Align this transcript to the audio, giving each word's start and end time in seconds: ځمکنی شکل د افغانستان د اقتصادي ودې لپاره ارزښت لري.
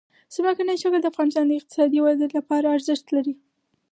ځمکنی 0.35 0.75
شکل 0.83 0.99
د 1.03 1.07
افغانستان 1.11 1.45
د 1.47 1.51
اقتصادي 1.59 1.99
ودې 2.01 2.27
لپاره 2.37 2.65
ارزښت 2.75 3.05
لري. 3.15 3.33